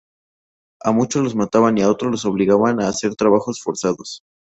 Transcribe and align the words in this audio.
A 0.83 0.91
muchos 0.91 1.21
los 1.21 1.35
mataban 1.35 1.77
y 1.77 1.83
a 1.83 1.89
otros 1.91 2.09
los 2.11 2.25
obligaban 2.25 2.81
a 2.81 2.87
hacer 2.87 3.13
trabajos 3.15 3.61
forzados. 3.61 4.23